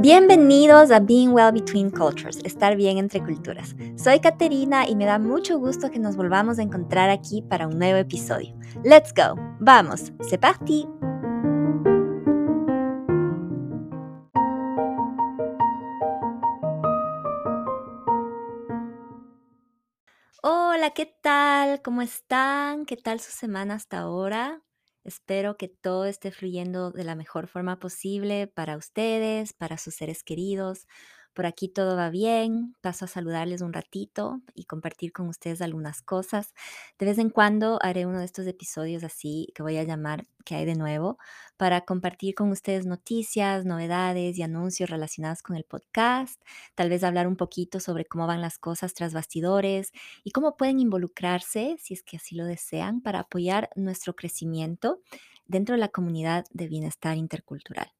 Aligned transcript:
Bienvenidos 0.00 0.92
a 0.92 1.00
Being 1.00 1.32
Well 1.32 1.50
Between 1.50 1.90
Cultures, 1.90 2.38
estar 2.44 2.76
bien 2.76 2.98
entre 2.98 3.20
culturas. 3.20 3.74
Soy 3.96 4.20
Caterina 4.20 4.86
y 4.86 4.94
me 4.94 5.06
da 5.06 5.18
mucho 5.18 5.58
gusto 5.58 5.90
que 5.90 5.98
nos 5.98 6.14
volvamos 6.14 6.60
a 6.60 6.62
encontrar 6.62 7.10
aquí 7.10 7.42
para 7.42 7.66
un 7.66 7.80
nuevo 7.80 7.98
episodio. 7.98 8.54
Let's 8.84 9.12
go, 9.12 9.34
vamos, 9.58 10.12
c'est 10.20 10.40
parti. 10.40 10.86
Hola, 20.44 20.90
¿qué 20.94 21.12
tal? 21.20 21.82
¿Cómo 21.82 22.02
están? 22.02 22.86
¿Qué 22.86 22.96
tal 22.96 23.18
su 23.18 23.32
semana 23.32 23.74
hasta 23.74 23.98
ahora? 23.98 24.62
Espero 25.04 25.56
que 25.56 25.68
todo 25.68 26.04
esté 26.06 26.30
fluyendo 26.30 26.90
de 26.90 27.04
la 27.04 27.14
mejor 27.14 27.46
forma 27.48 27.78
posible 27.78 28.46
para 28.46 28.76
ustedes, 28.76 29.52
para 29.52 29.78
sus 29.78 29.94
seres 29.94 30.22
queridos. 30.22 30.86
Por 31.34 31.46
aquí 31.46 31.68
todo 31.68 31.96
va 31.96 32.10
bien. 32.10 32.74
Paso 32.80 33.04
a 33.04 33.08
saludarles 33.08 33.60
un 33.62 33.72
ratito 33.72 34.40
y 34.54 34.64
compartir 34.64 35.12
con 35.12 35.28
ustedes 35.28 35.62
algunas 35.62 36.02
cosas. 36.02 36.52
De 36.98 37.06
vez 37.06 37.18
en 37.18 37.30
cuando 37.30 37.78
haré 37.82 38.06
uno 38.06 38.18
de 38.18 38.24
estos 38.24 38.46
episodios 38.46 39.04
así 39.04 39.52
que 39.54 39.62
voy 39.62 39.76
a 39.76 39.84
llamar 39.84 40.26
¿Qué 40.44 40.54
hay 40.54 40.64
de 40.64 40.74
nuevo? 40.76 41.18
para 41.56 41.82
compartir 41.82 42.34
con 42.34 42.50
ustedes 42.50 42.86
noticias, 42.86 43.64
novedades 43.64 44.38
y 44.38 44.42
anuncios 44.42 44.88
relacionados 44.90 45.42
con 45.42 45.56
el 45.56 45.64
podcast. 45.64 46.40
Tal 46.74 46.88
vez 46.88 47.04
hablar 47.04 47.26
un 47.26 47.36
poquito 47.36 47.80
sobre 47.80 48.06
cómo 48.06 48.26
van 48.26 48.40
las 48.40 48.58
cosas 48.58 48.94
tras 48.94 49.12
bastidores 49.12 49.92
y 50.24 50.30
cómo 50.30 50.56
pueden 50.56 50.80
involucrarse, 50.80 51.76
si 51.78 51.94
es 51.94 52.02
que 52.02 52.16
así 52.16 52.34
lo 52.36 52.44
desean, 52.46 53.00
para 53.02 53.20
apoyar 53.20 53.70
nuestro 53.76 54.14
crecimiento 54.14 55.00
dentro 55.46 55.74
de 55.74 55.80
la 55.80 55.88
comunidad 55.88 56.44
de 56.50 56.68
bienestar 56.68 57.16
intercultural. 57.16 57.92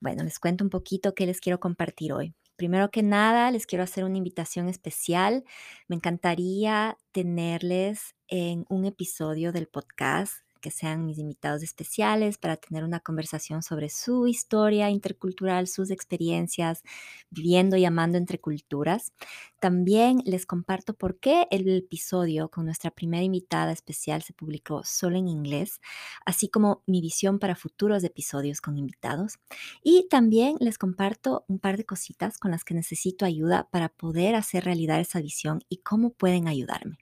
Bueno, 0.00 0.24
les 0.24 0.38
cuento 0.38 0.64
un 0.64 0.70
poquito 0.70 1.14
qué 1.14 1.26
les 1.26 1.40
quiero 1.40 1.60
compartir 1.60 2.12
hoy. 2.12 2.34
Primero 2.56 2.90
que 2.90 3.02
nada, 3.02 3.50
les 3.50 3.66
quiero 3.66 3.84
hacer 3.84 4.04
una 4.04 4.18
invitación 4.18 4.68
especial. 4.68 5.44
Me 5.88 5.96
encantaría 5.96 6.98
tenerles 7.12 8.14
en 8.28 8.64
un 8.68 8.84
episodio 8.84 9.52
del 9.52 9.68
podcast 9.68 10.34
que 10.62 10.70
sean 10.70 11.04
mis 11.04 11.18
invitados 11.18 11.62
especiales 11.62 12.38
para 12.38 12.56
tener 12.56 12.84
una 12.84 13.00
conversación 13.00 13.62
sobre 13.62 13.90
su 13.90 14.26
historia 14.26 14.88
intercultural, 14.88 15.66
sus 15.66 15.90
experiencias 15.90 16.82
viviendo 17.28 17.76
y 17.76 17.84
amando 17.84 18.16
entre 18.16 18.40
culturas. 18.40 19.12
También 19.60 20.22
les 20.24 20.46
comparto 20.46 20.94
por 20.94 21.18
qué 21.18 21.46
el 21.50 21.68
episodio 21.68 22.48
con 22.48 22.64
nuestra 22.64 22.90
primera 22.90 23.22
invitada 23.22 23.72
especial 23.72 24.22
se 24.22 24.32
publicó 24.32 24.82
solo 24.84 25.18
en 25.18 25.28
inglés, 25.28 25.80
así 26.24 26.48
como 26.48 26.82
mi 26.86 27.02
visión 27.02 27.38
para 27.38 27.56
futuros 27.56 28.02
episodios 28.04 28.60
con 28.62 28.78
invitados. 28.78 29.38
Y 29.82 30.08
también 30.08 30.56
les 30.60 30.78
comparto 30.78 31.44
un 31.48 31.58
par 31.58 31.76
de 31.76 31.84
cositas 31.84 32.38
con 32.38 32.52
las 32.52 32.64
que 32.64 32.74
necesito 32.74 33.24
ayuda 33.24 33.68
para 33.70 33.88
poder 33.90 34.34
hacer 34.34 34.64
realidad 34.64 35.00
esa 35.00 35.20
visión 35.20 35.60
y 35.68 35.78
cómo 35.78 36.10
pueden 36.14 36.48
ayudarme. 36.48 36.98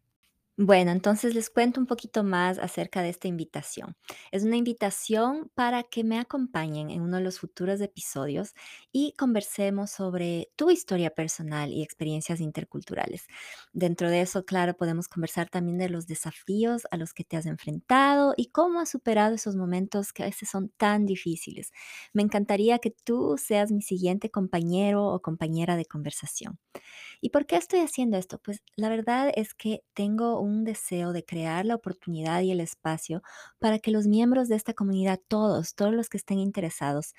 Bueno, 0.63 0.91
entonces 0.91 1.35
les 1.35 1.49
cuento 1.49 1.81
un 1.81 1.87
poquito 1.87 2.23
más 2.23 2.59
acerca 2.59 3.01
de 3.01 3.09
esta 3.09 3.29
invitación. 3.29 3.97
Es 4.31 4.43
una 4.45 4.57
invitación 4.59 5.51
para 5.55 5.85
que 5.85 6.05
me 6.05 6.19
acompañen 6.19 6.91
en 6.91 7.01
uno 7.01 7.17
de 7.17 7.23
los 7.23 7.39
futuros 7.39 7.81
episodios 7.81 8.53
y 8.93 9.15
conversemos 9.17 9.91
sobre 9.91 10.51
tu 10.57 10.71
historia 10.71 11.15
personal 11.15 11.71
y 11.73 11.83
experiencias 11.83 12.41
interculturales. 12.41 13.27
Dentro 13.73 14.11
de 14.11 14.21
eso, 14.21 14.45
claro, 14.45 14.75
podemos 14.77 15.09
conversar 15.09 15.49
también 15.49 15.79
de 15.79 15.89
los 15.89 16.07
desafíos 16.07 16.83
a 16.91 16.99
los 16.99 17.15
que 17.15 17.25
te 17.25 17.39
has 17.39 17.47
enfrentado 17.47 18.35
y 18.37 18.51
cómo 18.51 18.81
has 18.81 18.91
superado 18.91 19.35
esos 19.35 19.57
momentos 19.57 20.13
que 20.13 20.25
a 20.25 20.27
veces 20.27 20.51
son 20.51 20.69
tan 20.77 21.07
difíciles. 21.07 21.73
Me 22.13 22.21
encantaría 22.23 22.79
que 22.81 22.91
tú 22.91 23.37
seas 23.39 23.73
mi 23.73 23.81
siguiente 23.81 24.31
compañero 24.31 25.07
o 25.07 25.23
compañera 25.23 25.77
de 25.77 25.87
conversación. 25.87 26.59
¿Y 27.21 27.31
por 27.31 27.47
qué 27.47 27.57
estoy 27.57 27.81
haciendo 27.81 28.17
esto? 28.17 28.39
Pues 28.39 28.63
la 28.77 28.89
verdad 28.89 29.31
es 29.35 29.55
que 29.55 29.83
tengo 29.95 30.41
un 30.41 30.65
deseo 30.65 31.13
de 31.13 31.25
crear 31.25 31.67
la 31.67 31.75
oportunidad 31.77 32.41
y 32.43 32.51
el 32.53 32.61
espacio 32.61 33.23
para 33.59 33.79
que 33.79 33.91
los 33.91 34.07
miembros 34.07 34.49
de 34.49 34.57
esta 34.57 34.75
comunidad, 34.75 35.21
todos, 35.29 35.75
todos 35.75 35.93
los 35.95 36.09
que 36.09 36.17
estén 36.19 36.39
interesados, 36.39 37.15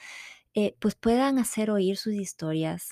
eh, 0.56 0.76
pues 0.80 0.96
puedan 0.96 1.40
hacer 1.40 1.72
oír 1.72 1.98
sus 1.98 2.14
historias 2.16 2.92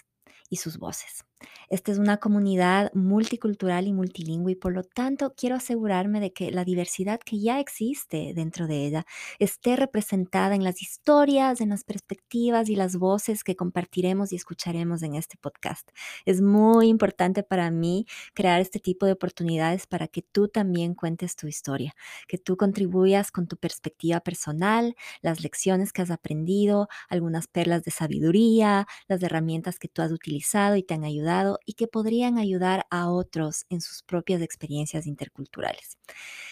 y 0.50 0.58
sus 0.58 0.78
voces. 0.80 1.26
Esta 1.70 1.92
es 1.92 2.00
una 2.00 2.18
comunidad 2.18 2.92
multicultural 2.94 3.88
y 3.88 3.94
multilingüe 3.94 4.54
y 4.54 4.56
por 4.56 4.74
lo 4.74 4.84
tanto 4.84 5.34
quiero 5.36 5.56
asegurarme 5.56 6.20
de 6.20 6.34
que 6.34 6.52
la 6.52 6.66
diversidad 6.66 7.20
que 7.20 7.40
ya 7.40 7.60
existe 7.60 8.34
dentro 8.36 8.68
de 8.68 8.86
ella 8.86 9.06
esté 9.38 9.76
representada 9.76 10.56
en 10.56 10.64
las 10.64 10.82
historias, 10.82 11.62
en 11.62 11.70
las 11.70 11.84
perspectivas 11.84 12.70
y 12.70 12.76
las 12.76 12.98
voces 12.98 13.44
que 13.44 13.56
compartiremos 13.56 14.32
y 14.32 14.36
escucharemos 14.36 15.04
en 15.04 15.16
este 15.16 15.38
podcast. 15.38 15.90
Es 16.26 16.42
muy 16.42 16.88
importante 16.88 17.44
para 17.44 17.72
mí 17.72 18.06
crear 18.34 18.60
este 18.62 18.80
tipo 18.80 19.06
de 19.06 19.14
oportunidades 19.14 19.88
para 19.88 20.08
que 20.08 20.22
tú 20.22 20.48
también 20.48 20.96
cuentes 20.96 21.36
tu 21.36 21.48
historia, 21.48 21.94
que 22.28 22.38
tú 22.38 22.58
contribuyas 22.58 23.32
con 23.32 23.48
tu 23.48 23.58
perspectiva 23.58 24.20
personal, 24.22 24.96
las 25.22 25.42
lecciones 25.44 25.94
que 25.94 26.02
has 26.02 26.12
aprendido, 26.12 26.88
algunas 27.10 27.48
perlas 27.48 27.84
de 27.84 27.92
sabiduría, 27.92 28.88
las 29.08 29.22
herramientas 29.24 29.80
que 29.80 29.88
tú 29.88 30.02
has 30.02 30.12
utilizado 30.12 30.76
y 30.76 30.84
te 30.84 30.96
han 30.96 31.04
ayudado 31.04 31.29
y 31.66 31.74
que 31.74 31.88
podrían 31.88 32.38
ayudar 32.38 32.86
a 32.90 33.10
otros 33.10 33.66
en 33.70 33.82
sus 33.82 34.04
propias 34.04 34.42
experiencias 34.42 35.08
interculturales. 35.08 35.98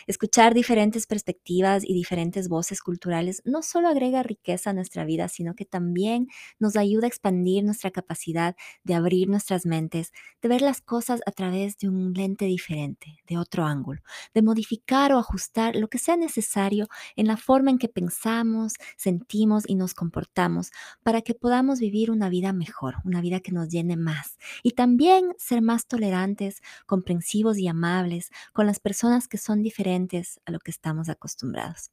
Escuchar 0.08 0.54
diferentes 0.54 1.08
perspectivas 1.08 1.84
y 1.84 1.94
diferentes 1.94 2.48
voces 2.48 2.82
culturales 2.82 3.42
no 3.46 3.62
solo 3.62 3.90
agrega 3.90 4.24
riqueza 4.24 4.70
a 4.70 4.74
nuestra 4.74 5.06
vida, 5.06 5.28
sino 5.28 5.56
que 5.56 5.66
también 5.66 6.28
nos 6.60 6.76
ayuda 6.76 7.06
a 7.06 7.10
expandir 7.10 7.64
nuestra 7.64 7.92
capacidad 7.92 8.56
de 8.84 8.94
abrir 8.94 9.28
nuestras 9.30 9.66
mentes, 9.66 10.14
de 10.42 10.50
ver 10.50 10.62
las 10.62 10.82
cosas 10.82 11.22
a 11.26 11.32
través 11.32 11.78
de 11.78 11.90
un 11.90 12.14
lente 12.14 12.46
diferente, 12.46 13.18
de 13.28 13.38
otro 13.38 13.66
ángulo, 13.66 14.02
de 14.34 14.42
modificar 14.42 15.12
o 15.14 15.18
ajustar 15.20 15.76
lo 15.76 15.90
que 15.90 15.98
sea 15.98 16.16
necesario 16.18 16.88
en 17.16 17.28
la 17.28 17.38
forma 17.38 17.72
en 17.72 17.78
que 17.78 17.90
pensamos, 17.90 18.74
sentimos 18.96 19.64
y 19.68 19.76
nos 19.76 19.94
comportamos 19.94 20.72
para 21.04 21.22
que 21.22 21.34
podamos 21.34 21.80
vivir 21.80 22.12
una 22.12 22.30
vida 22.30 22.54
mejor, 22.54 22.96
una 23.04 23.22
vida 23.22 23.40
que 23.40 23.52
nos 23.52 23.70
llene 23.70 23.98
más 23.98 24.38
y 24.68 24.72
también 24.72 25.34
ser 25.38 25.62
más 25.62 25.88
tolerantes, 25.88 26.62
comprensivos 26.86 27.58
y 27.58 27.70
amables 27.70 28.32
con 28.52 28.68
las 28.68 28.82
personas 28.82 29.30
que 29.30 29.38
son 29.38 29.62
diferentes 29.64 30.42
a 30.46 30.52
lo 30.52 30.60
que 30.60 30.72
estamos 30.72 31.08
acostumbrados. 31.08 31.90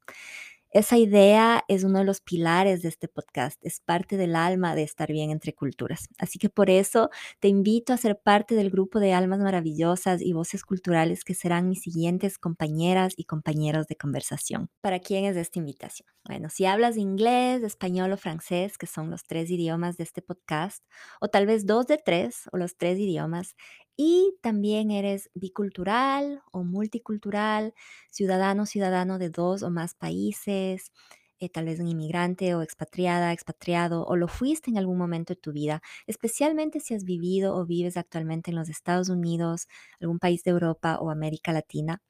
Esa 0.74 0.98
idea 0.98 1.62
es 1.68 1.84
uno 1.84 2.00
de 2.00 2.04
los 2.04 2.20
pilares 2.20 2.82
de 2.82 2.88
este 2.88 3.06
podcast, 3.06 3.64
es 3.64 3.78
parte 3.78 4.16
del 4.16 4.34
alma 4.34 4.74
de 4.74 4.82
estar 4.82 5.12
bien 5.12 5.30
entre 5.30 5.54
culturas. 5.54 6.08
Así 6.18 6.40
que 6.40 6.48
por 6.48 6.68
eso 6.68 7.10
te 7.38 7.46
invito 7.46 7.92
a 7.92 7.96
ser 7.96 8.18
parte 8.20 8.56
del 8.56 8.70
grupo 8.70 8.98
de 8.98 9.12
almas 9.12 9.38
maravillosas 9.38 10.20
y 10.20 10.32
voces 10.32 10.64
culturales 10.64 11.22
que 11.22 11.34
serán 11.34 11.68
mis 11.68 11.80
siguientes 11.82 12.38
compañeras 12.38 13.14
y 13.16 13.22
compañeros 13.24 13.86
de 13.86 13.94
conversación. 13.94 14.68
¿Para 14.80 14.98
quién 14.98 15.24
es 15.26 15.36
esta 15.36 15.60
invitación? 15.60 16.08
Bueno, 16.24 16.50
si 16.50 16.64
hablas 16.66 16.96
inglés, 16.96 17.62
español 17.62 18.10
o 18.12 18.16
francés, 18.16 18.76
que 18.76 18.88
son 18.88 19.10
los 19.10 19.22
tres 19.26 19.50
idiomas 19.50 19.96
de 19.96 20.02
este 20.02 20.22
podcast, 20.22 20.82
o 21.20 21.28
tal 21.28 21.46
vez 21.46 21.66
dos 21.66 21.86
de 21.86 21.98
tres 22.04 22.48
o 22.52 22.56
los 22.56 22.76
tres 22.76 22.98
idiomas, 22.98 23.54
y 23.96 24.36
también 24.42 24.90
eres 24.90 25.30
bicultural 25.34 26.42
o 26.52 26.64
multicultural, 26.64 27.74
ciudadano, 28.10 28.66
ciudadano 28.66 29.18
de 29.18 29.30
dos 29.30 29.62
o 29.62 29.70
más 29.70 29.94
países, 29.94 30.92
eh, 31.40 31.48
tal 31.48 31.66
vez 31.66 31.80
un 31.80 31.88
inmigrante 31.88 32.54
o 32.54 32.62
expatriada, 32.62 33.32
expatriado, 33.32 34.04
o 34.06 34.16
lo 34.16 34.28
fuiste 34.28 34.70
en 34.70 34.78
algún 34.78 34.98
momento 34.98 35.34
de 35.34 35.40
tu 35.40 35.52
vida, 35.52 35.82
especialmente 36.06 36.80
si 36.80 36.94
has 36.94 37.04
vivido 37.04 37.56
o 37.56 37.66
vives 37.66 37.96
actualmente 37.96 38.50
en 38.50 38.56
los 38.56 38.68
Estados 38.68 39.08
Unidos, 39.08 39.68
algún 40.00 40.18
país 40.18 40.44
de 40.44 40.52
Europa 40.52 40.98
o 41.00 41.10
América 41.10 41.52
Latina. 41.52 42.02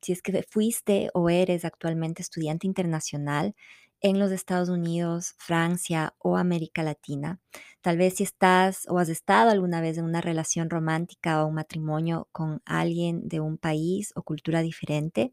Si 0.00 0.12
es 0.12 0.22
que 0.22 0.44
fuiste 0.48 1.10
o 1.14 1.28
eres 1.30 1.64
actualmente 1.64 2.22
estudiante 2.22 2.66
internacional, 2.66 3.54
en 4.00 4.18
los 4.18 4.30
Estados 4.32 4.68
Unidos, 4.68 5.34
Francia 5.38 6.14
o 6.18 6.36
América 6.36 6.82
Latina. 6.82 7.40
Tal 7.80 7.96
vez 7.96 8.14
si 8.16 8.22
estás 8.24 8.86
o 8.88 8.98
has 8.98 9.08
estado 9.08 9.50
alguna 9.50 9.80
vez 9.80 9.98
en 9.98 10.04
una 10.04 10.20
relación 10.20 10.70
romántica 10.70 11.42
o 11.42 11.48
un 11.48 11.54
matrimonio 11.54 12.28
con 12.32 12.60
alguien 12.64 13.28
de 13.28 13.40
un 13.40 13.58
país 13.58 14.12
o 14.14 14.22
cultura 14.22 14.62
diferente. 14.62 15.32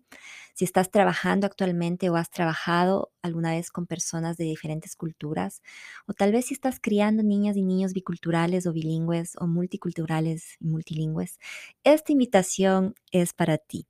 Si 0.54 0.66
estás 0.66 0.90
trabajando 0.92 1.48
actualmente 1.48 2.10
o 2.10 2.16
has 2.16 2.30
trabajado 2.30 3.12
alguna 3.22 3.52
vez 3.52 3.72
con 3.72 3.88
personas 3.88 4.38
de 4.38 4.46
diferentes 4.46 4.96
culturas. 4.96 5.62
O 6.08 6.14
tal 6.14 6.32
vez 6.32 6.46
si 6.48 6.54
estás 6.54 6.80
criando 6.80 7.24
niñas 7.24 7.58
y 7.58 7.64
niños 7.64 7.94
biculturales 7.94 8.68
o 8.68 8.74
bilingües 8.74 9.34
o 9.40 9.48
multiculturales 9.48 10.56
y 10.60 10.66
multilingües. 10.68 11.40
Esta 11.84 12.12
invitación 12.12 12.96
es 13.12 13.34
para 13.34 13.58
ti. 13.58 13.88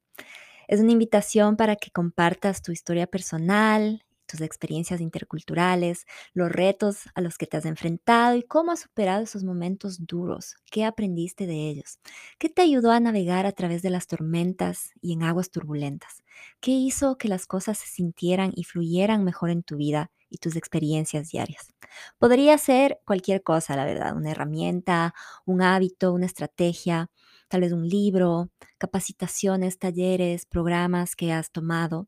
Es 0.67 0.79
una 0.79 0.91
invitación 0.93 1.57
para 1.57 1.75
que 1.75 1.91
compartas 1.91 2.61
tu 2.61 2.71
historia 2.71 3.07
personal, 3.07 4.04
tus 4.25 4.41
experiencias 4.41 5.01
interculturales, 5.01 6.05
los 6.33 6.51
retos 6.51 7.03
a 7.15 7.21
los 7.21 7.37
que 7.37 7.47
te 7.47 7.57
has 7.57 7.65
enfrentado 7.65 8.35
y 8.35 8.43
cómo 8.43 8.71
has 8.71 8.81
superado 8.81 9.23
esos 9.23 9.43
momentos 9.43 10.05
duros, 10.05 10.55
qué 10.71 10.85
aprendiste 10.85 11.47
de 11.47 11.69
ellos, 11.69 11.99
qué 12.39 12.49
te 12.49 12.61
ayudó 12.61 12.91
a 12.91 12.99
navegar 12.99 13.45
a 13.45 13.51
través 13.51 13.81
de 13.81 13.89
las 13.89 14.07
tormentas 14.07 14.91
y 15.01 15.13
en 15.13 15.23
aguas 15.23 15.51
turbulentas, 15.51 16.23
qué 16.61 16.71
hizo 16.71 17.17
que 17.17 17.27
las 17.27 17.45
cosas 17.47 17.77
se 17.77 17.87
sintieran 17.87 18.51
y 18.55 18.63
fluyeran 18.63 19.23
mejor 19.23 19.49
en 19.49 19.63
tu 19.63 19.77
vida 19.77 20.11
y 20.29 20.37
tus 20.37 20.55
experiencias 20.55 21.29
diarias. 21.29 21.73
Podría 22.17 22.57
ser 22.57 22.99
cualquier 23.05 23.43
cosa, 23.43 23.75
la 23.75 23.85
verdad, 23.85 24.15
una 24.15 24.31
herramienta, 24.31 25.13
un 25.45 25.61
hábito, 25.61 26.13
una 26.13 26.25
estrategia, 26.25 27.09
tal 27.47 27.61
vez 27.61 27.71
un 27.71 27.87
libro, 27.87 28.49
capacitaciones, 28.77 29.77
talleres, 29.79 30.45
programas 30.45 31.15
que 31.15 31.31
has 31.31 31.51
tomado 31.51 32.07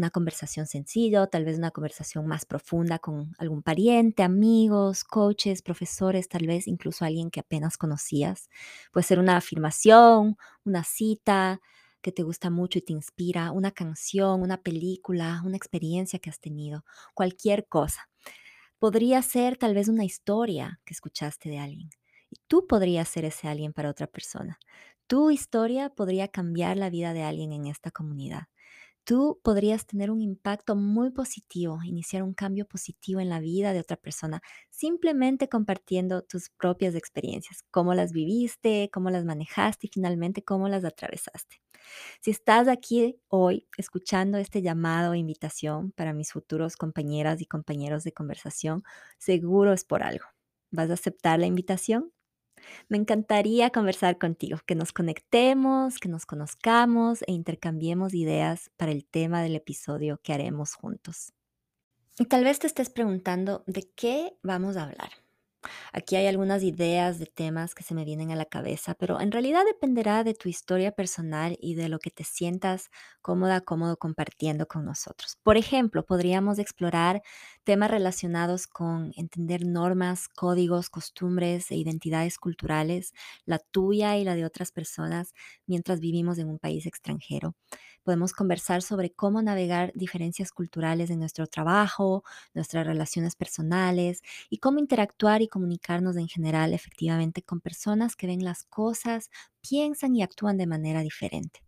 una 0.00 0.10
conversación 0.10 0.66
sencilla, 0.66 1.26
tal 1.26 1.44
vez 1.44 1.58
una 1.58 1.70
conversación 1.70 2.26
más 2.26 2.46
profunda 2.46 2.98
con 2.98 3.34
algún 3.38 3.62
pariente, 3.62 4.22
amigos, 4.22 5.04
coaches, 5.04 5.60
profesores, 5.60 6.26
tal 6.28 6.46
vez 6.46 6.66
incluso 6.66 7.04
alguien 7.04 7.30
que 7.30 7.40
apenas 7.40 7.76
conocías. 7.76 8.48
Puede 8.92 9.04
ser 9.04 9.18
una 9.18 9.36
afirmación, 9.36 10.36
una 10.64 10.84
cita 10.84 11.60
que 12.00 12.12
te 12.12 12.22
gusta 12.22 12.48
mucho 12.48 12.78
y 12.78 12.82
te 12.82 12.94
inspira, 12.94 13.52
una 13.52 13.72
canción, 13.72 14.40
una 14.40 14.62
película, 14.62 15.42
una 15.44 15.58
experiencia 15.58 16.18
que 16.18 16.30
has 16.30 16.40
tenido, 16.40 16.82
cualquier 17.12 17.68
cosa. 17.68 18.08
Podría 18.78 19.20
ser 19.20 19.58
tal 19.58 19.74
vez 19.74 19.88
una 19.88 20.04
historia 20.04 20.80
que 20.86 20.94
escuchaste 20.94 21.50
de 21.50 21.58
alguien. 21.58 21.90
Y 22.30 22.36
tú 22.46 22.66
podrías 22.66 23.06
ser 23.06 23.26
ese 23.26 23.48
alguien 23.48 23.74
para 23.74 23.90
otra 23.90 24.06
persona. 24.06 24.58
Tu 25.06 25.30
historia 25.30 25.90
podría 25.90 26.28
cambiar 26.28 26.78
la 26.78 26.88
vida 26.88 27.12
de 27.12 27.22
alguien 27.22 27.52
en 27.52 27.66
esta 27.66 27.90
comunidad 27.90 28.44
tú 29.04 29.40
podrías 29.42 29.86
tener 29.86 30.10
un 30.10 30.20
impacto 30.20 30.76
muy 30.76 31.10
positivo, 31.10 31.80
iniciar 31.84 32.22
un 32.22 32.34
cambio 32.34 32.66
positivo 32.66 33.20
en 33.20 33.28
la 33.28 33.40
vida 33.40 33.72
de 33.72 33.80
otra 33.80 33.96
persona, 33.96 34.42
simplemente 34.70 35.48
compartiendo 35.48 36.22
tus 36.22 36.50
propias 36.50 36.94
experiencias, 36.94 37.62
cómo 37.70 37.94
las 37.94 38.12
viviste, 38.12 38.90
cómo 38.92 39.10
las 39.10 39.24
manejaste 39.24 39.86
y 39.88 39.90
finalmente 39.92 40.44
cómo 40.44 40.68
las 40.68 40.84
atravesaste. 40.84 41.60
Si 42.20 42.30
estás 42.30 42.68
aquí 42.68 43.20
hoy 43.28 43.68
escuchando 43.76 44.38
este 44.38 44.62
llamado 44.62 45.12
o 45.12 45.14
invitación 45.14 45.92
para 45.92 46.12
mis 46.12 46.32
futuros 46.32 46.76
compañeras 46.76 47.40
y 47.42 47.46
compañeros 47.46 48.04
de 48.04 48.12
conversación, 48.12 48.82
seguro 49.18 49.72
es 49.72 49.84
por 49.84 50.02
algo. 50.02 50.24
¿Vas 50.70 50.90
a 50.90 50.94
aceptar 50.94 51.40
la 51.40 51.46
invitación? 51.46 52.12
Me 52.88 52.96
encantaría 52.96 53.70
conversar 53.70 54.18
contigo, 54.18 54.58
que 54.66 54.74
nos 54.74 54.92
conectemos, 54.92 55.98
que 55.98 56.08
nos 56.08 56.26
conozcamos 56.26 57.22
e 57.26 57.32
intercambiemos 57.32 58.14
ideas 58.14 58.70
para 58.76 58.92
el 58.92 59.04
tema 59.04 59.42
del 59.42 59.56
episodio 59.56 60.20
que 60.22 60.32
haremos 60.32 60.74
juntos. 60.74 61.32
Y 62.18 62.26
tal 62.26 62.44
vez 62.44 62.58
te 62.58 62.66
estés 62.66 62.90
preguntando 62.90 63.64
de 63.66 63.90
qué 63.94 64.36
vamos 64.42 64.76
a 64.76 64.84
hablar. 64.84 65.10
Aquí 65.92 66.16
hay 66.16 66.26
algunas 66.26 66.62
ideas 66.62 67.18
de 67.18 67.26
temas 67.26 67.74
que 67.74 67.82
se 67.82 67.94
me 67.94 68.04
vienen 68.04 68.30
a 68.30 68.36
la 68.36 68.46
cabeza, 68.46 68.94
pero 68.94 69.20
en 69.20 69.30
realidad 69.30 69.64
dependerá 69.64 70.24
de 70.24 70.34
tu 70.34 70.48
historia 70.48 70.92
personal 70.92 71.56
y 71.60 71.74
de 71.74 71.88
lo 71.88 71.98
que 71.98 72.10
te 72.10 72.24
sientas 72.24 72.90
cómoda, 73.20 73.60
cómodo 73.60 73.98
compartiendo 73.98 74.66
con 74.66 74.84
nosotros. 74.84 75.38
Por 75.42 75.56
ejemplo, 75.56 76.04
podríamos 76.04 76.58
explorar 76.58 77.22
temas 77.70 77.90
relacionados 77.92 78.66
con 78.66 79.12
entender 79.16 79.64
normas, 79.64 80.28
códigos, 80.28 80.90
costumbres 80.90 81.70
e 81.70 81.76
identidades 81.76 82.36
culturales, 82.38 83.12
la 83.44 83.60
tuya 83.60 84.16
y 84.18 84.24
la 84.24 84.34
de 84.34 84.44
otras 84.44 84.72
personas 84.72 85.34
mientras 85.66 86.00
vivimos 86.00 86.38
en 86.38 86.48
un 86.48 86.58
país 86.58 86.84
extranjero. 86.86 87.54
Podemos 88.02 88.32
conversar 88.32 88.82
sobre 88.82 89.12
cómo 89.12 89.40
navegar 89.42 89.92
diferencias 89.94 90.50
culturales 90.50 91.10
en 91.10 91.20
nuestro 91.20 91.46
trabajo, 91.46 92.24
nuestras 92.54 92.84
relaciones 92.86 93.36
personales 93.36 94.20
y 94.48 94.58
cómo 94.58 94.80
interactuar 94.80 95.40
y 95.42 95.48
comunicarnos 95.48 96.16
en 96.16 96.26
general 96.28 96.72
efectivamente 96.74 97.42
con 97.42 97.60
personas 97.60 98.16
que 98.16 98.26
ven 98.26 98.42
las 98.44 98.64
cosas, 98.64 99.30
piensan 99.60 100.16
y 100.16 100.22
actúan 100.24 100.58
de 100.58 100.66
manera 100.66 101.02
diferente. 101.02 101.60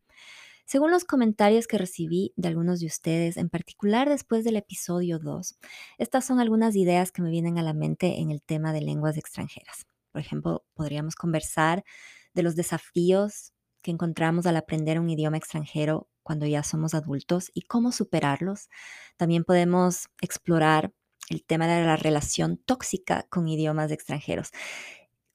Según 0.73 0.91
los 0.91 1.05
comentarios 1.05 1.67
que 1.67 1.77
recibí 1.77 2.33
de 2.37 2.49
algunos 2.49 2.81
de 2.81 2.87
ustedes, 2.87 3.37
en 3.37 3.51
particular 3.51 4.09
después 4.09 4.43
del 4.43 4.57
episodio 4.57 5.19
2, 5.19 5.59
estas 5.99 6.25
son 6.25 6.41
algunas 6.41 6.75
ideas 6.77 7.13
que 7.13 7.21
me 7.21 7.29
vienen 7.29 7.59
a 7.59 7.63
la 7.63 7.75
mente 7.75 8.21
en 8.21 8.31
el 8.31 8.41
tema 8.41 8.73
de 8.73 8.81
lenguas 8.81 9.19
extranjeras. 9.19 9.85
Por 10.13 10.23
ejemplo, 10.23 10.65
podríamos 10.73 11.15
conversar 11.15 11.85
de 12.33 12.43
los 12.43 12.57
desafíos 12.57 13.53
que 13.83 13.91
encontramos 13.91 14.47
al 14.47 14.57
aprender 14.57 14.99
un 14.99 15.11
idioma 15.11 15.37
extranjero 15.37 16.09
cuando 16.23 16.47
ya 16.47 16.63
somos 16.63 16.95
adultos 16.95 17.51
y 17.53 17.61
cómo 17.67 17.93
superarlos. 17.93 18.71
También 19.19 19.45
podemos 19.45 20.09
explorar 20.23 20.95
el 21.29 21.45
tema 21.45 21.67
de 21.67 21.85
la 21.85 21.97
relación 21.97 22.57
tóxica 22.57 23.27
con 23.29 23.47
idiomas 23.47 23.91
extranjeros. 23.91 24.53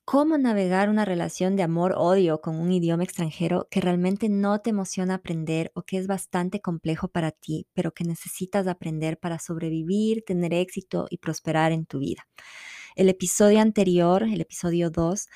Cómo 0.10 0.38
navegar 0.38 0.88
una 0.88 1.04
relación 1.04 1.58
de 1.58 1.64
amor-odio 1.64 2.40
con 2.40 2.56
un 2.56 2.72
idioma 2.72 3.04
extranjero 3.04 3.68
que 3.70 3.82
realmente 3.82 4.30
no 4.30 4.62
te 4.62 4.70
emociona 4.70 5.16
aprender 5.16 5.70
o 5.76 5.82
que 5.82 5.98
es 5.98 6.08
bastante 6.08 6.62
complejo 6.62 7.10
para 7.10 7.32
ti, 7.32 7.68
pero 7.74 7.94
que 7.94 8.06
necesitas 8.06 8.68
aprender 8.68 9.20
para 9.20 9.38
sobrevivir, 9.38 10.24
tener 10.26 10.54
éxito 10.54 11.08
y 11.10 11.18
prosperar 11.18 11.74
en 11.74 11.86
tu 11.86 12.00
vida. 12.00 12.26
El 12.96 13.10
episodio 13.10 13.60
anterior, 13.60 14.24
el 14.24 14.40
episodio 14.40 14.90
2, 14.92 15.28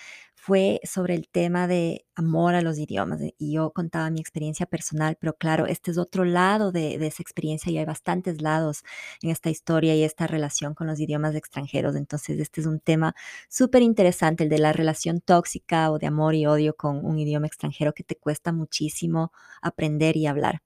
fue 0.44 0.82
sobre 0.84 1.14
el 1.14 1.28
tema 1.30 1.68
de 1.68 2.04
amor 2.16 2.56
a 2.56 2.64
los 2.64 2.80
idiomas 2.80 3.22
y 3.38 3.54
yo 3.54 3.70
contaba 3.74 4.10
mi 4.10 4.20
experiencia 4.20 4.66
personal, 4.66 5.16
pero 5.20 5.36
claro, 5.36 5.68
este 5.68 5.92
es 5.92 6.00
otro 6.00 6.26
lado 6.26 6.72
de, 6.72 6.96
esa 6.96 7.22
experiencia 7.22 7.72
y 7.72 7.78
hay 7.78 7.86
bastantes 7.86 8.42
lados 8.42 8.82
en 9.22 9.30
esta 9.30 9.52
historia 9.52 9.96
y 9.96 10.04
esta 10.04 10.26
relación 10.26 10.74
con 10.74 10.88
los 10.88 11.00
idiomas 11.00 11.36
extranjeros. 11.36 11.96
Entonces, 11.96 12.40
este 12.40 12.60
es 12.62 12.66
un 12.66 12.80
tema 12.80 13.14
súper 13.50 13.84
interesante, 13.84 14.44
el 14.46 14.50
de 14.50 14.58
la 14.58 14.74
relación 14.74 15.22
tóxica 15.22 15.92
o 15.92 16.00
de 16.00 16.08
amor 16.08 16.34
y 16.34 16.48
odio 16.48 16.76
con 16.76 17.06
un 17.06 17.20
idioma 17.20 17.46
extranjero 17.46 17.94
que 17.94 18.04
te 18.04 18.16
cuesta 18.16 18.52
muchísimo 18.52 19.32
aprender 19.62 20.18
y 20.18 20.26
hablar. 20.26 20.64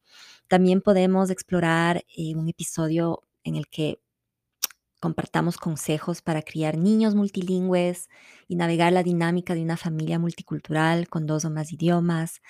También 0.48 0.80
podemos 0.80 1.30
explorar 1.30 2.06
eh, 2.16 2.34
un 2.34 2.48
episodio 2.48 3.24
en 3.44 3.56
el 3.56 3.68
que 3.68 4.00
compartamos 5.00 5.58
consejos 5.58 6.22
para 6.22 6.42
criar 6.42 6.78
niños 6.78 7.16
multilingües 7.16 8.10
y 8.48 8.56
navegar 8.56 8.94
la 8.94 9.04
dinámica 9.04 9.54
de 9.56 9.62
una 9.62 9.78
familia 9.78 10.20
multicultural 10.20 11.08
con 11.10 11.26
dos 11.26 11.46
o 11.46 11.52
más 11.52 11.72
idiomas. 11.74 12.42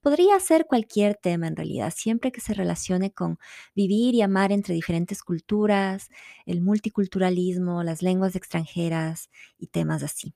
Podría 0.00 0.38
ser 0.40 0.66
cualquier 0.66 1.16
tema 1.16 1.46
en 1.48 1.56
realidad, 1.56 1.92
siempre 1.96 2.32
que 2.32 2.40
se 2.40 2.54
relacione 2.54 3.12
con 3.12 3.38
vivir 3.74 4.14
y 4.14 4.22
amar 4.22 4.52
entre 4.52 4.74
diferentes 4.74 5.22
culturas, 5.22 6.08
el 6.46 6.60
multiculturalismo, 6.62 7.82
las 7.82 8.02
lenguas 8.02 8.36
extranjeras 8.36 9.30
y 9.58 9.68
temas 9.68 10.02
así. 10.02 10.34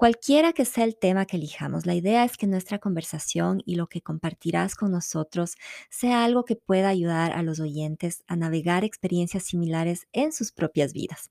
Cualquiera 0.00 0.54
que 0.54 0.64
sea 0.64 0.84
el 0.84 0.96
tema 0.96 1.26
que 1.26 1.36
elijamos, 1.36 1.84
la 1.84 1.94
idea 1.94 2.24
es 2.24 2.38
que 2.38 2.46
nuestra 2.46 2.78
conversación 2.78 3.62
y 3.66 3.74
lo 3.74 3.86
que 3.86 4.00
compartirás 4.00 4.74
con 4.74 4.92
nosotros 4.92 5.56
sea 5.90 6.24
algo 6.24 6.46
que 6.46 6.56
pueda 6.56 6.88
ayudar 6.88 7.32
a 7.32 7.42
los 7.42 7.60
oyentes 7.60 8.24
a 8.26 8.34
navegar 8.34 8.82
experiencias 8.82 9.42
similares 9.42 10.06
en 10.14 10.32
sus 10.32 10.52
propias 10.52 10.94
vidas. 10.94 11.30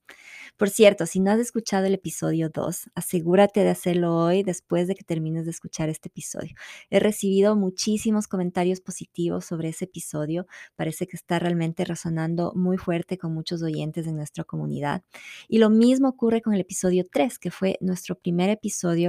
Por 0.55 0.69
cierto, 0.69 1.07
si 1.07 1.19
no 1.19 1.31
has 1.31 1.39
escuchado 1.39 1.87
el 1.87 1.95
episodio 1.95 2.51
2, 2.51 2.91
asegúrate 2.93 3.61
de 3.61 3.71
hacerlo 3.71 4.15
hoy 4.15 4.43
después 4.43 4.87
de 4.87 4.93
que 4.93 5.03
termines 5.03 5.45
de 5.45 5.51
escuchar 5.51 5.89
este 5.89 6.09
episodio. 6.09 6.53
He 6.91 6.99
recibido 6.99 7.55
muchísimos 7.55 8.27
comentarios 8.27 8.81
positivos 8.81 9.45
sobre 9.45 9.69
ese 9.69 9.85
episodio. 9.85 10.45
Parece 10.75 11.07
que 11.07 11.17
está 11.17 11.39
realmente 11.39 11.85
resonando 11.85 12.53
muy 12.53 12.77
fuerte 12.77 13.17
con 13.17 13.33
muchos 13.33 13.63
oyentes 13.63 14.05
en 14.05 14.15
nuestra 14.15 14.43
comunidad. 14.43 15.01
Y 15.47 15.57
lo 15.57 15.71
mismo 15.71 16.09
ocurre 16.09 16.43
con 16.43 16.53
el 16.53 16.61
episodio 16.61 17.03
3, 17.11 17.39
que 17.39 17.49
fue 17.49 17.79
nuestro 17.81 18.13
primer 18.13 18.49
episodio 18.49 18.58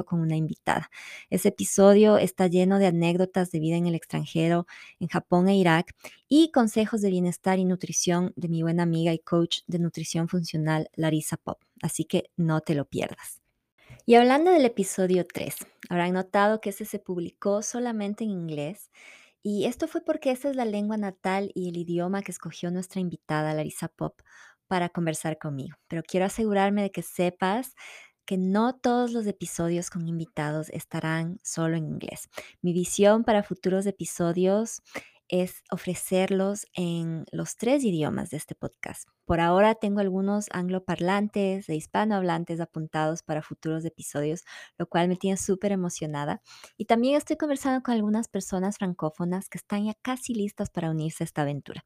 con 0.05 0.21
una 0.21 0.37
invitada. 0.37 0.91
Ese 1.31 1.49
episodio 1.49 2.19
está 2.19 2.47
lleno 2.47 2.79
de 2.79 2.87
anécdotas 2.87 3.51
de 3.51 3.61
vida 3.61 3.77
en 3.77 3.87
el 3.87 3.95
extranjero, 3.95 4.67
en 4.99 5.09
Japón 5.09 5.49
e 5.49 5.57
Irak, 5.57 5.95
y 6.29 6.51
consejos 6.51 7.01
de 7.01 7.11
bienestar 7.11 7.59
y 7.59 7.65
nutrición 7.65 8.33
de 8.37 8.49
mi 8.49 8.63
buena 8.63 8.83
amiga 8.85 9.13
y 9.13 9.19
coach 9.19 9.61
de 9.67 9.79
nutrición 9.79 10.29
funcional, 10.29 10.89
Larissa 10.95 11.37
Pop. 11.37 11.63
Así 11.83 12.05
que 12.05 12.31
no 12.37 12.61
te 12.61 12.75
lo 12.75 12.85
pierdas. 12.85 13.41
Y 14.07 14.15
hablando 14.15 14.51
del 14.51 14.65
episodio 14.65 15.27
3, 15.27 15.55
habrán 15.89 16.13
notado 16.13 16.61
que 16.61 16.71
ese 16.71 16.85
se 16.85 16.99
publicó 16.99 17.63
solamente 17.63 18.25
en 18.25 18.31
inglés. 18.31 18.91
Y 19.43 19.65
esto 19.65 19.89
fue 19.89 20.03
porque 20.03 20.31
esa 20.31 20.51
es 20.51 20.57
la 20.57 20.65
lengua 20.65 20.97
natal 20.97 21.51
y 21.55 21.69
el 21.71 21.77
idioma 21.77 22.23
que 22.23 22.33
escogió 22.33 22.71
nuestra 22.71 23.01
invitada, 23.01 23.55
Larissa 23.55 23.89
Pop, 23.89 24.21
para 24.69 24.89
conversar 24.89 25.39
conmigo. 25.39 25.77
Pero 25.89 26.03
quiero 26.07 26.27
asegurarme 26.27 26.83
de 26.83 26.91
que 26.93 27.03
sepas 27.03 27.75
que 28.31 28.39
no 28.39 28.77
todos 28.77 29.11
los 29.11 29.27
episodios 29.27 29.91
con 29.91 30.07
invitados 30.07 30.69
estarán 30.71 31.41
solo 31.43 31.77
en 31.77 31.85
inglés. 31.85 32.29
Mi 32.63 32.73
visión 32.73 33.25
para 33.25 33.43
futuros 33.43 33.87
episodios 33.87 34.83
es 35.31 35.63
ofrecerlos 35.71 36.67
en 36.75 37.25
los 37.31 37.57
tres 37.57 37.85
idiomas 37.85 38.31
de 38.31 38.37
este 38.37 38.55
podcast. 38.55 39.09
Por 39.25 39.41
ahora 39.41 39.77
tengo 39.77 40.01
algunos 40.01 40.47
angloparlantes 40.51 41.69
e 41.69 41.77
hispanohablantes 41.77 42.61
apuntados 42.61 43.23
para 43.23 43.41
futuros 43.41 43.85
episodios, 43.85 44.45
lo 44.77 44.89
cual 44.89 45.07
me 45.09 45.17
tiene 45.17 45.37
súper 45.37 45.71
emocionada. 45.71 46.43
Y 46.77 46.87
también 46.87 47.15
estoy 47.15 47.37
conversando 47.37 47.83
con 47.83 47.95
algunas 47.95 48.27
personas 48.27 48.79
francófonas 48.79 49.49
que 49.49 49.59
están 49.59 49.85
ya 49.85 49.95
casi 50.03 50.35
listas 50.35 50.69
para 50.69 50.91
unirse 50.91 51.23
a 51.23 51.27
esta 51.27 51.43
aventura. 51.43 51.85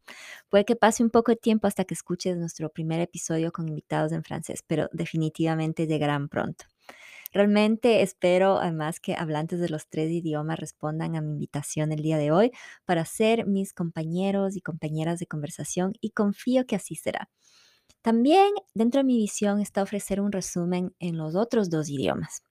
Puede 0.48 0.64
que 0.64 0.74
pase 0.74 1.02
un 1.02 1.10
poco 1.10 1.32
de 1.32 1.36
tiempo 1.36 1.66
hasta 1.66 1.84
que 1.84 1.94
escuches 1.94 2.38
nuestro 2.38 2.70
primer 2.70 3.00
episodio 3.00 3.52
con 3.52 3.68
invitados 3.68 4.12
en 4.12 4.24
francés, 4.24 4.64
pero 4.66 4.88
definitivamente 4.92 5.86
llegarán 5.86 6.28
pronto. 6.30 6.64
Realmente 7.34 8.00
espero 8.02 8.58
además 8.58 9.00
que 9.00 9.14
hablantes 9.14 9.60
de 9.60 9.68
los 9.68 9.88
tres 9.88 10.10
idiomas 10.10 10.58
respondan 10.58 11.16
a 11.16 11.20
mi 11.20 11.32
invitación 11.32 11.92
el 11.92 12.00
día 12.02 12.16
de 12.16 12.32
hoy 12.32 12.52
para 12.86 13.04
ser 13.04 13.46
mis 13.46 13.74
compañeros 13.74 14.56
y 14.56 14.62
compañeras 14.62 15.18
de 15.18 15.26
conversación 15.26 15.92
y 16.00 16.10
confío 16.12 16.66
que 16.66 16.76
así 16.76 16.94
será. 16.94 17.30
También 18.02 18.52
dentro 18.74 19.00
de 19.00 19.04
mi 19.04 19.16
visión 19.18 19.60
está 19.60 19.82
ofrecer 19.82 20.20
un 20.20 20.32
resumen 20.32 20.94
en 21.00 21.18
los 21.18 21.34
otros 21.36 21.70
dos 21.70 21.88
idiomas. 21.90 22.42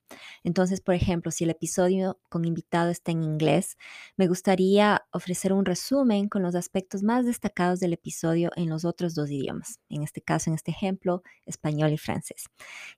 Entonces, 0.42 0.80
por 0.80 0.94
ejemplo, 0.94 1.30
si 1.30 1.44
el 1.44 1.50
episodio 1.50 2.18
con 2.28 2.44
invitado 2.44 2.90
está 2.90 3.12
en 3.12 3.22
inglés, 3.22 3.76
me 4.16 4.26
gustaría 4.26 5.04
ofrecer 5.12 5.52
un 5.52 5.64
resumen 5.64 6.28
con 6.28 6.42
los 6.42 6.54
aspectos 6.54 7.02
más 7.02 7.24
destacados 7.26 7.80
del 7.80 7.92
episodio 7.92 8.50
en 8.56 8.68
los 8.68 8.84
otros 8.84 9.14
dos 9.14 9.30
idiomas, 9.30 9.80
en 9.88 10.02
este 10.02 10.20
caso, 10.20 10.50
en 10.50 10.54
este 10.54 10.70
ejemplo, 10.70 11.22
español 11.46 11.92
y 11.92 11.98
francés. 11.98 12.46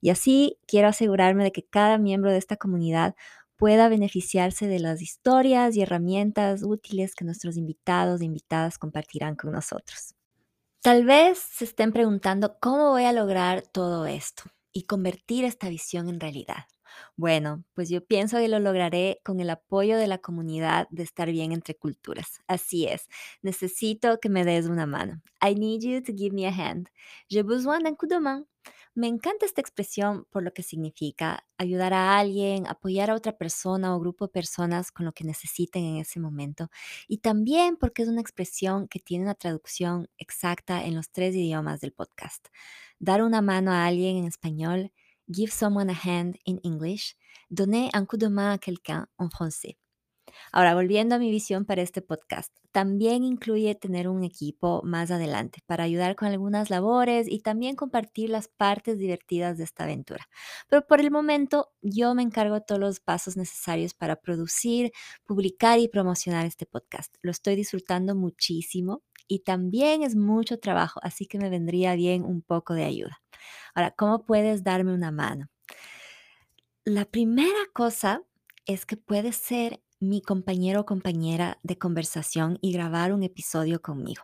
Y 0.01 0.11
así 0.11 0.59
quiero 0.67 0.89
asegurarme 0.89 1.45
de 1.45 1.53
que 1.53 1.65
cada 1.65 1.99
miembro 1.99 2.31
de 2.31 2.39
esta 2.39 2.57
comunidad 2.57 3.15
pueda 3.57 3.89
beneficiarse 3.89 4.67
de 4.67 4.79
las 4.79 5.01
historias 5.03 5.77
y 5.77 5.83
herramientas 5.83 6.63
útiles 6.63 7.15
que 7.15 7.25
nuestros 7.25 7.57
invitados 7.57 8.21
e 8.21 8.27
invitadas 8.27 8.79
compartirán 8.79 9.35
con 9.35 9.53
nosotros. 9.53 10.15
Tal 10.83 11.05
vez 11.05 11.39
se 11.39 11.65
estén 11.65 11.93
preguntando 11.93 12.59
cómo 12.61 12.91
voy 12.91 13.05
a 13.05 13.13
lograr 13.13 13.63
todo 13.63 14.07
esto 14.07 14.45
y 14.73 14.85
convertir 14.85 15.45
esta 15.45 15.69
visión 15.69 16.09
en 16.09 16.21
realidad. 16.21 16.67
Bueno, 17.17 17.65
pues 17.75 17.89
yo 17.89 18.05
pienso 18.05 18.39
que 18.39 18.49
lo 18.49 18.59
lograré 18.59 19.21
con 19.25 19.41
el 19.41 19.51
apoyo 19.51 19.97
de 19.99 20.07
la 20.07 20.19
comunidad 20.19 20.89
de 20.91 21.03
estar 21.03 21.31
bien 21.31 21.53
entre 21.53 21.75
culturas. 21.75 22.41
Así 22.47 22.87
es, 22.87 23.09
necesito 23.43 24.19
que 24.21 24.29
me 24.29 24.45
des 24.45 24.67
una 24.67 24.87
mano. 24.87 25.23
I 25.45 25.55
need 25.55 25.83
you 25.83 26.03
to 26.03 26.13
give 26.17 26.35
me 26.35 26.47
a 26.47 26.51
hand. 26.51 26.89
Je 27.31 27.43
besoin 27.43 27.81
d'un 27.83 27.97
coup 27.97 28.09
de 28.09 28.19
main. 28.21 28.47
Me 28.95 29.09
encanta 29.09 29.45
esta 29.47 29.61
expresión 29.61 30.27
por 30.31 30.43
lo 30.43 30.53
que 30.55 30.63
significa 30.63 31.47
ayudar 31.59 31.93
a 31.93 32.19
alguien, 32.19 32.67
apoyar 32.67 33.11
a 33.11 33.15
otra 33.15 33.37
persona 33.37 33.95
o 33.95 34.01
grupo 34.01 34.27
de 34.27 34.33
personas 34.33 34.91
con 34.91 35.05
lo 35.05 35.13
que 35.13 35.25
necesiten 35.25 35.85
en 35.85 35.97
ese 35.99 36.19
momento. 36.19 36.71
Y 37.07 37.19
también 37.19 37.77
porque 37.77 38.03
es 38.03 38.09
una 38.09 38.23
expresión 38.23 38.89
que 38.89 38.99
tiene 38.99 39.25
una 39.25 39.35
traducción 39.35 40.09
exacta 40.19 40.85
en 40.85 40.95
los 40.95 41.11
tres 41.11 41.35
idiomas 41.35 41.81
del 41.81 41.93
podcast. 41.93 42.49
Dar 42.99 43.23
una 43.23 43.43
mano 43.43 43.71
a 43.73 43.87
alguien 43.87 44.17
en 44.17 44.25
español, 44.25 44.93
give 45.29 45.53
someone 45.53 45.91
a 45.91 45.95
hand 45.95 46.39
in 46.45 46.61
English, 46.63 47.17
donner 47.51 47.91
un 47.95 48.07
coup 48.07 48.19
de 48.19 48.29
main 48.29 48.53
a 48.53 48.59
quelqu'un 48.59 49.07
en 49.19 49.31
français. 49.31 49.77
Ahora, 50.53 50.75
volviendo 50.75 51.15
a 51.15 51.19
mi 51.19 51.31
visión 51.31 51.65
para 51.65 51.83
este 51.83 52.03
podcast, 52.03 52.53
también 52.73 53.25
incluye 53.25 53.75
tener 53.75 54.09
un 54.09 54.23
equipo 54.25 54.83
más 54.85 55.11
adelante 55.11 55.61
para 55.67 55.85
ayudar 55.85 56.15
con 56.17 56.29
algunas 56.29 56.69
labores 56.71 57.27
y 57.29 57.41
también 57.41 57.77
compartir 57.77 58.31
las 58.31 58.49
partes 58.49 58.99
divertidas 58.99 59.57
de 59.59 59.65
esta 59.65 59.85
aventura. 59.85 60.29
Pero 60.69 60.87
por 60.87 61.01
el 61.01 61.11
momento 61.11 61.73
yo 61.81 62.15
me 62.15 62.23
encargo 62.23 62.55
de 62.57 62.61
todos 62.63 62.81
los 62.81 63.01
pasos 63.01 63.37
necesarios 63.37 63.95
para 63.95 64.17
producir, 64.17 64.93
publicar 65.25 65.79
y 65.79 65.89
promocionar 65.89 66.45
este 66.47 66.67
podcast. 66.67 67.15
Lo 67.23 67.31
estoy 67.31 67.57
disfrutando 67.57 68.15
muchísimo 68.15 69.03
y 69.29 69.41
también 69.41 70.03
es 70.03 70.15
mucho 70.15 70.59
trabajo, 70.59 71.01
así 71.03 71.27
que 71.27 71.39
me 71.39 71.51
vendría 71.51 71.95
bien 71.95 72.25
un 72.25 72.43
poco 72.43 72.75
de 72.75 72.85
ayuda. 72.85 73.26
Ahora, 73.77 73.93
¿cómo 73.93 74.25
puedes 74.25 74.65
darme 74.65 74.93
una 74.95 75.13
mano? 75.13 75.49
La 76.85 77.05
primera 77.05 77.59
cosa 77.75 78.23
es 78.65 78.87
que 78.87 78.97
puedes 78.97 79.37
ser 79.37 79.83
mi 80.01 80.23
compañero 80.23 80.81
o 80.83 80.87
compañera 80.87 81.59
de 81.63 81.77
conversación 81.79 82.59
y 82.63 82.73
grabar 82.73 83.13
un 83.13 83.23
episodio 83.23 83.83
conmigo. 83.83 84.23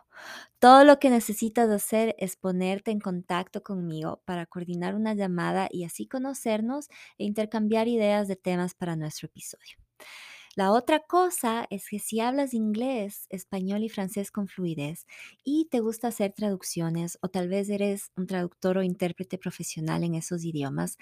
Todo 0.59 0.83
lo 0.83 0.99
que 0.99 1.09
necesitas 1.11 1.69
hacer 1.69 2.15
es 2.19 2.35
ponerte 2.37 2.91
en 2.91 2.99
contacto 2.99 3.63
conmigo 3.63 4.21
para 4.25 4.45
coordinar 4.47 4.95
una 4.95 5.13
llamada 5.13 5.67
y 5.71 5.83
así 5.83 6.07
conocernos 6.07 6.89
e 7.17 7.25
intercambiar 7.25 7.87
ideas 7.87 8.27
de 8.27 8.35
temas 8.35 8.75
para 8.75 8.95
nuestro 8.95 9.27
episodio. 9.27 9.77
La 10.55 10.71
otra 10.71 10.99
cosa 10.99 11.65
es 11.69 11.89
que 11.89 11.99
si 11.99 12.19
hablas 12.19 12.53
inglés, 12.53 13.25
español 13.29 13.83
y 13.83 13.89
francés 13.89 14.29
con 14.31 14.47
fluidez 14.47 15.07
y 15.43 15.65
te 15.71 15.79
gusta 15.79 16.09
hacer 16.09 16.33
traducciones 16.33 17.17
o 17.21 17.29
tal 17.29 17.49
vez 17.49 17.69
eres 17.69 18.11
un 18.15 18.27
traductor 18.27 18.77
o 18.77 18.83
intérprete 18.83 19.37
profesional 19.39 20.03
en 20.03 20.13
esos 20.15 20.45
idiomas, 20.45 20.97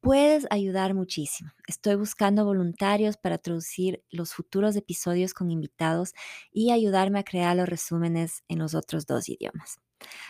puedes 0.00 0.46
ayudar 0.50 0.94
muchísimo. 0.94 1.50
Estoy 1.66 1.94
buscando 1.96 2.44
voluntarios 2.44 3.16
para 3.16 3.38
traducir 3.38 4.04
los 4.10 4.34
futuros 4.34 4.76
episodios 4.76 5.34
con 5.34 5.50
invitados 5.50 6.12
y 6.52 6.70
ayudarme 6.70 7.20
a 7.20 7.24
crear 7.24 7.56
los 7.56 7.68
resúmenes 7.68 8.44
en 8.48 8.58
los 8.58 8.74
otros 8.74 9.06
dos 9.06 9.28
idiomas. 9.28 9.78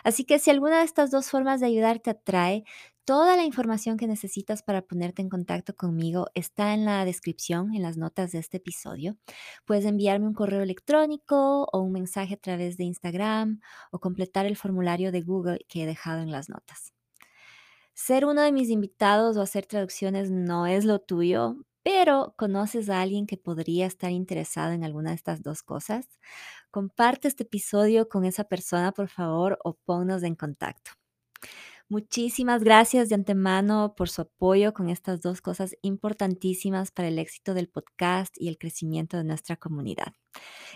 Así 0.05 0.25
que 0.25 0.39
si 0.39 0.51
alguna 0.51 0.79
de 0.81 0.85
estas 0.85 1.11
dos 1.11 1.31
formas 1.31 1.61
de 1.61 1.67
ayudar 1.67 2.01
te 2.01 2.11
atrae, 2.11 2.65
toda 3.11 3.35
la 3.35 3.43
información 3.43 3.97
que 3.97 4.07
necesitas 4.07 4.63
para 4.63 4.83
ponerte 4.83 5.21
en 5.21 5.29
contacto 5.29 5.75
conmigo 5.75 6.29
está 6.35 6.75
en 6.75 6.85
la 6.85 7.05
descripción, 7.05 7.75
en 7.75 7.83
las 7.83 7.97
notas 7.97 8.31
de 8.31 8.39
este 8.39 8.59
episodio. 8.59 9.17
Puedes 9.65 9.85
enviarme 9.85 10.29
un 10.29 10.33
correo 10.33 10.63
electrónico 10.63 11.67
o 11.73 11.81
un 11.81 11.91
mensaje 11.91 12.35
a 12.35 12.37
través 12.37 12.77
de 12.77 12.85
Instagram 12.85 13.63
o 13.91 13.99
completar 13.99 14.47
el 14.47 14.57
formulario 14.57 15.11
de 15.11 15.23
Google 15.23 15.59
que 15.67 15.83
he 15.83 15.87
dejado 15.87 16.23
en 16.23 16.31
las 16.31 16.49
notas. 16.49 16.93
Ser 17.95 18.27
uno 18.27 18.43
de 18.43 18.53
mis 18.53 18.71
invitados 18.71 19.37
o 19.37 19.43
hacer 19.43 19.67
traducciones 19.67 20.31
no 20.31 20.69
es 20.69 20.85
lo 20.85 21.01
tuyo, 21.01 21.57
pero 21.83 22.35
conoces 22.39 22.89
a 22.91 23.01
alguien 23.01 23.27
que 23.27 23.37
podría 23.37 23.87
estar 23.87 24.13
interesado 24.13 24.71
en 24.71 24.85
alguna 24.85 25.11
de 25.11 25.17
estas 25.17 25.43
dos 25.43 25.65
cosas. 25.65 26.07
Comparte 26.71 27.27
este 27.27 27.43
episodio 27.43 28.09
con 28.09 28.25
esa 28.25 28.45
persona, 28.45 28.93
por 28.93 29.09
favor, 29.09 29.59
o 29.65 29.75
ponnos 29.75 30.23
en 30.23 30.37
contacto. 30.37 30.93
Muchísimas 31.91 32.63
gracias 32.63 33.09
de 33.09 33.17
antemano 33.17 33.95
por 33.97 34.09
su 34.09 34.23
apoyo 34.23 34.73
con 34.73 34.89
estas 34.89 35.21
dos 35.21 35.43
cosas 35.43 35.77
importantísimas 35.83 36.93
para 36.93 37.09
el 37.09 37.19
éxito 37.19 37.53
del 37.53 37.69
podcast 37.69 38.33
y 38.39 38.47
el 38.47 38.59
crecimiento 38.59 39.17
de 39.17 39.25
nuestra 39.25 39.57
comunidad. 39.57 40.15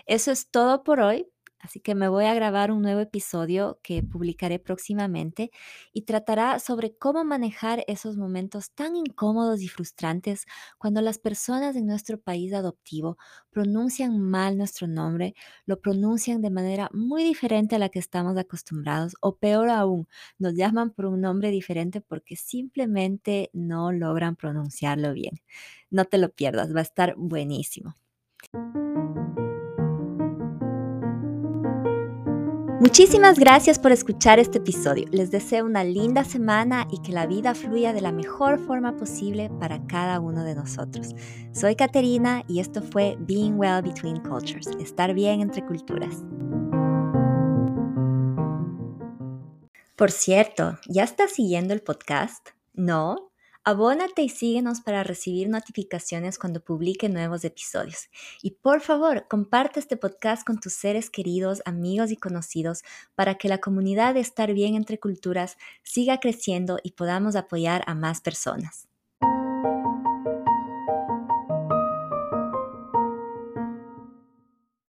Eso 0.07 0.33
es 0.33 0.51
todo 0.51 0.83
por 0.83 0.99
hoy. 0.99 1.29
Así 1.65 1.81
que 1.81 1.95
me 1.95 2.09
voy 2.09 2.27
a 2.27 2.35
grabar 2.35 2.71
un 2.71 2.83
nuevo 2.83 3.01
episodio 3.01 3.81
que 3.83 4.03
publicaré 4.03 4.59
próximamente 4.59 5.51
y 5.95 6.03
tratará 6.03 6.59
sobre 6.59 6.95
cómo 6.99 7.25
manejar 7.25 7.85
esos 7.89 8.19
momentos 8.19 8.71
tan 8.73 8.97
incómodos 8.97 9.63
y 9.63 9.69
frustrantes 9.69 10.45
cuando 10.79 11.01
las 11.01 11.19
personas 11.19 11.75
en 11.77 11.87
nuestro 11.87 12.21
país 12.21 12.53
adoptivo 12.53 13.17
pronuncian 13.51 14.21
mal 14.21 14.59
nuestro 14.59 14.87
nombre, 14.87 15.35
lo 15.65 15.81
pronuncian 15.81 16.43
de 16.43 16.51
manera 16.51 16.91
muy 16.93 17.25
diferente 17.25 17.77
a 17.77 17.79
la 17.79 17.89
que 17.89 17.99
estamos 17.99 18.37
acostumbrados 18.37 19.17
o 19.23 19.37
peor 19.39 19.71
aún, 19.71 20.07
nos 20.39 20.55
llaman 20.55 20.91
por 20.91 21.07
un 21.07 21.23
nombre 21.23 21.51
diferente 21.51 22.03
porque 22.03 22.37
simplemente 22.37 23.49
no 23.55 23.91
logran 23.91 24.37
pronunciarlo 24.37 25.15
bien. 25.15 25.41
No 25.91 26.05
te 26.05 26.19
lo 26.19 26.29
pierdas, 26.31 26.75
va 26.75 26.81
a 26.81 26.83
estar 26.83 27.15
buenísimo. 27.17 27.97
Muchísimas 32.85 33.39
gracias 33.39 33.79
por 33.79 33.93
escuchar 33.93 34.39
este 34.39 34.59
episodio. 34.59 35.07
Les 35.11 35.31
deseo 35.31 35.65
una 35.65 35.85
linda 35.85 36.23
semana 36.23 36.87
y 36.91 37.01
que 37.01 37.13
la 37.13 37.27
vida 37.27 37.55
fluya 37.55 37.95
de 37.95 38.03
la 38.03 38.13
mejor 38.13 38.59
forma 38.59 38.95
posible 38.95 39.51
para 39.59 39.87
cada 39.87 40.21
uno 40.21 40.45
de 40.45 40.55
nosotros. 40.55 41.15
Soy 41.55 41.77
Caterina 41.77 42.45
y 42.47 42.61
esto 42.61 42.83
fue 42.83 43.17
Being 43.21 43.59
Well 43.59 43.81
Between 43.81 44.21
Cultures, 44.21 44.69
estar 44.79 45.15
bien 45.15 45.41
entre 45.41 45.65
culturas. 45.65 46.25
Por 49.97 50.11
cierto, 50.11 50.79
¿ya 50.87 51.05
estás 51.05 51.33
siguiendo 51.33 51.73
el 51.73 51.81
podcast? 51.81 52.51
¿No? 52.75 53.33
Abónate 53.67 54.21
y 54.21 54.29
síguenos 54.29 54.83
para 54.83 55.05
recibir 55.05 55.49
notificaciones 55.49 56.39
cuando 56.39 56.63
publique 56.63 57.09
nuevos 57.09 57.45
episodios. 57.45 58.11
Y 58.43 58.51
por 58.51 58.83
favor, 58.83 59.27
comparte 59.27 59.81
este 59.81 59.97
podcast 59.97 60.47
con 60.47 60.61
tus 60.61 60.75
seres 60.75 61.09
queridos, 61.09 61.63
amigos 61.65 62.11
y 62.11 62.17
conocidos 62.17 62.83
para 63.15 63.37
que 63.37 63.49
la 63.49 63.59
comunidad 63.59 64.13
de 64.13 64.21
Estar 64.21 64.53
Bien 64.53 64.75
entre 64.75 65.01
Culturas 65.01 65.57
siga 65.83 66.21
creciendo 66.21 66.79
y 66.83 66.93
podamos 66.93 67.37
apoyar 67.37 67.83
a 67.87 67.95
más 67.95 68.21
personas. 68.21 68.87